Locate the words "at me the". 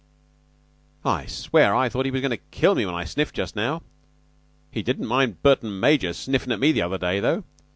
6.51-6.81